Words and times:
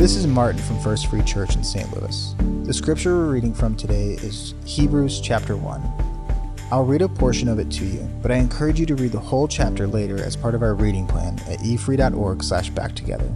This 0.00 0.16
is 0.16 0.26
Martin 0.26 0.62
from 0.62 0.80
First 0.80 1.08
Free 1.08 1.22
Church 1.24 1.56
in 1.56 1.62
St. 1.62 1.94
Louis. 1.94 2.34
The 2.64 2.72
scripture 2.72 3.18
we're 3.18 3.32
reading 3.34 3.52
from 3.52 3.76
today 3.76 4.12
is 4.22 4.54
Hebrews 4.64 5.20
chapter 5.20 5.58
1. 5.58 6.62
I'll 6.72 6.86
read 6.86 7.02
a 7.02 7.08
portion 7.10 7.48
of 7.48 7.58
it 7.58 7.70
to 7.72 7.84
you, 7.84 8.08
but 8.22 8.30
I 8.32 8.36
encourage 8.36 8.80
you 8.80 8.86
to 8.86 8.96
read 8.96 9.12
the 9.12 9.20
whole 9.20 9.46
chapter 9.46 9.86
later 9.86 10.18
as 10.18 10.36
part 10.36 10.54
of 10.54 10.62
our 10.62 10.74
reading 10.74 11.06
plan 11.06 11.38
at 11.40 11.58
efree.org 11.58 12.42
slash 12.42 12.70
backtogether. 12.70 13.30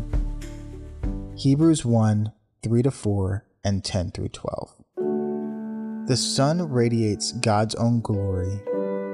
Hebrews 1.37 1.85
1, 1.85 2.33
3 2.63 2.83
to 2.83 2.91
4, 2.91 3.45
and 3.63 3.85
10 3.85 4.13
through 4.13 4.29
12. 4.29 4.75
The 6.07 6.17
Son 6.17 6.67
radiates 6.71 7.33
God's 7.33 7.75
own 7.75 8.01
glory 8.01 8.59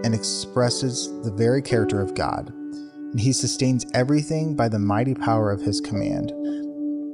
and 0.05 0.14
expresses 0.14 1.09
the 1.24 1.32
very 1.32 1.62
character 1.62 2.01
of 2.01 2.14
God, 2.14 2.51
and 2.51 3.19
he 3.19 3.32
sustains 3.32 3.87
everything 3.92 4.55
by 4.55 4.69
the 4.69 4.78
mighty 4.78 5.14
power 5.14 5.51
of 5.51 5.62
his 5.62 5.80
command. 5.80 6.32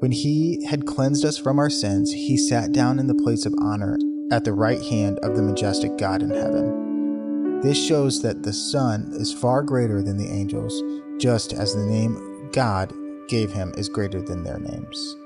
When 0.00 0.12
he 0.12 0.62
had 0.66 0.84
cleansed 0.84 1.24
us 1.24 1.38
from 1.38 1.58
our 1.58 1.70
sins, 1.70 2.12
he 2.12 2.36
sat 2.36 2.72
down 2.72 2.98
in 2.98 3.06
the 3.06 3.14
place 3.14 3.46
of 3.46 3.54
honor 3.62 3.96
at 4.30 4.44
the 4.44 4.52
right 4.52 4.82
hand 4.82 5.18
of 5.20 5.34
the 5.34 5.42
majestic 5.42 5.96
God 5.96 6.22
in 6.22 6.28
heaven. 6.28 7.60
This 7.62 7.82
shows 7.82 8.20
that 8.20 8.42
the 8.42 8.52
Son 8.52 9.08
is 9.12 9.32
far 9.32 9.62
greater 9.62 10.02
than 10.02 10.18
the 10.18 10.28
angels, 10.28 10.82
just 11.18 11.54
as 11.54 11.74
the 11.74 11.86
name 11.86 12.50
God 12.52 12.92
gave 13.28 13.50
him 13.50 13.72
is 13.78 13.88
greater 13.88 14.20
than 14.20 14.44
their 14.44 14.58
names. 14.58 15.16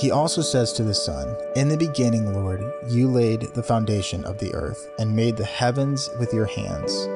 He 0.00 0.10
also 0.10 0.40
says 0.40 0.72
to 0.74 0.82
the 0.82 0.94
Son, 0.94 1.36
In 1.56 1.68
the 1.68 1.76
beginning, 1.76 2.32
Lord, 2.32 2.62
you 2.88 3.08
laid 3.08 3.42
the 3.54 3.62
foundation 3.62 4.24
of 4.24 4.38
the 4.38 4.54
earth 4.54 4.88
and 4.98 5.14
made 5.14 5.36
the 5.36 5.44
heavens 5.44 6.08
with 6.18 6.32
your 6.32 6.46
hands. 6.46 7.06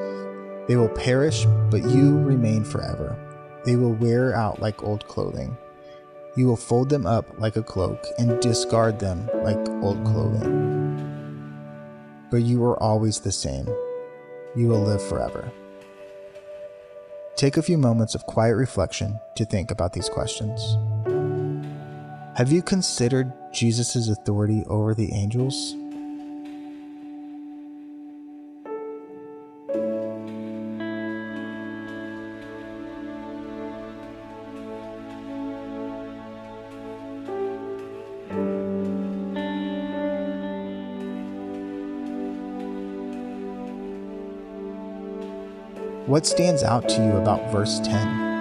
They 0.67 0.75
will 0.75 0.89
perish, 0.89 1.45
but 1.69 1.83
you 1.83 2.17
remain 2.19 2.63
forever. 2.63 3.17
They 3.65 3.75
will 3.75 3.93
wear 3.93 4.35
out 4.35 4.61
like 4.61 4.83
old 4.83 5.07
clothing. 5.07 5.57
You 6.35 6.47
will 6.47 6.57
fold 6.57 6.89
them 6.89 7.05
up 7.05 7.25
like 7.39 7.57
a 7.57 7.63
cloak 7.63 8.05
and 8.17 8.39
discard 8.39 8.99
them 8.99 9.29
like 9.43 9.69
old 9.81 10.03
clothing. 10.05 10.69
But 12.29 12.43
you 12.43 12.63
are 12.63 12.81
always 12.81 13.19
the 13.19 13.31
same. 13.31 13.67
You 14.55 14.67
will 14.67 14.81
live 14.81 15.01
forever. 15.01 15.51
Take 17.35 17.57
a 17.57 17.63
few 17.63 17.77
moments 17.77 18.15
of 18.15 18.25
quiet 18.25 18.53
reflection 18.53 19.19
to 19.35 19.45
think 19.45 19.71
about 19.71 19.93
these 19.93 20.09
questions. 20.09 20.77
Have 22.37 22.51
you 22.51 22.61
considered 22.61 23.33
Jesus' 23.51 24.07
authority 24.07 24.63
over 24.67 24.93
the 24.93 25.11
angels? 25.13 25.75
What 46.07 46.25
stands 46.25 46.63
out 46.63 46.89
to 46.89 46.95
you 46.95 47.11
about 47.11 47.51
verse 47.51 47.79
10? 47.79 48.31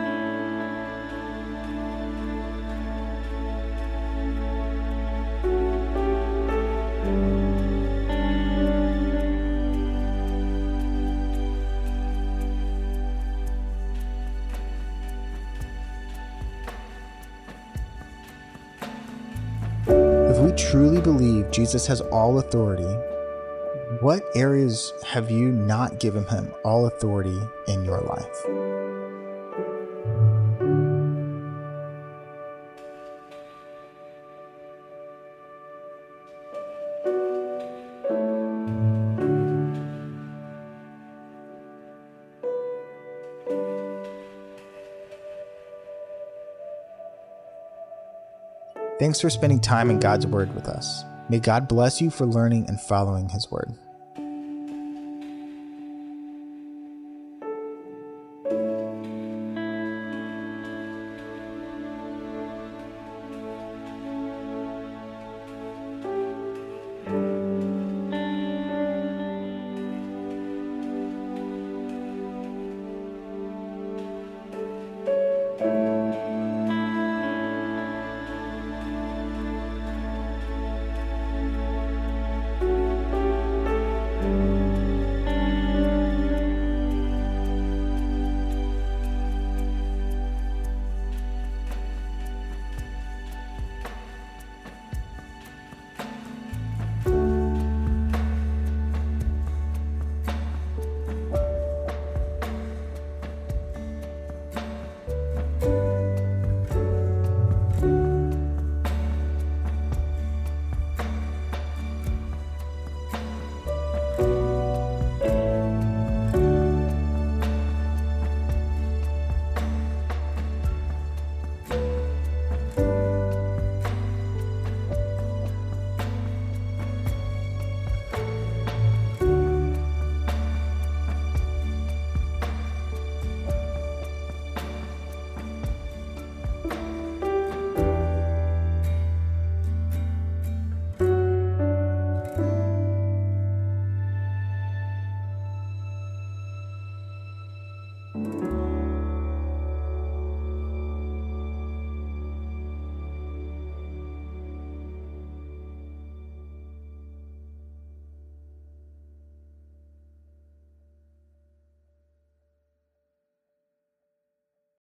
If 19.87 20.39
we 20.39 20.53
truly 20.53 21.01
believe 21.03 21.51
Jesus 21.51 21.87
has 21.87 22.01
all 22.01 22.39
authority, 22.39 23.10
what 24.01 24.23
areas 24.35 24.93
have 25.07 25.31
you 25.31 25.53
not 25.53 26.01
given 26.01 26.25
him 26.27 26.53
all 26.65 26.87
authority 26.87 27.39
in 27.69 27.85
your 27.85 28.01
life? 28.01 28.71
Thanks 48.99 49.19
for 49.19 49.31
spending 49.31 49.61
time 49.61 49.89
in 49.89 49.99
God's 49.99 50.27
Word 50.27 50.55
with 50.55 50.69
us. 50.69 51.05
May 51.31 51.39
God 51.39 51.69
bless 51.69 52.03
you 52.03 52.11
for 52.11 52.27
learning 52.27 52.67
and 52.69 52.79
following 52.79 53.31
His 53.31 53.51
Word. 53.51 53.73